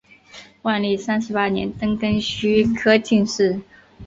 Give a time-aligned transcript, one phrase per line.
[0.63, 3.61] 万历三十八年登庚戌科进士。